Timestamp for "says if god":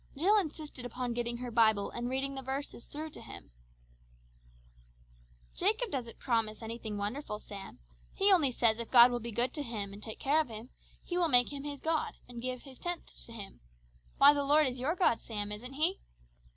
8.51-9.11